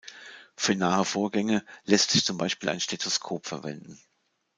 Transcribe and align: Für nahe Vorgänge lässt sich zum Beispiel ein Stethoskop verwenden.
Für 0.55 0.73
nahe 0.75 1.05
Vorgänge 1.05 1.63
lässt 1.83 2.09
sich 2.09 2.25
zum 2.25 2.35
Beispiel 2.39 2.69
ein 2.69 2.79
Stethoskop 2.79 3.45
verwenden. 3.45 3.99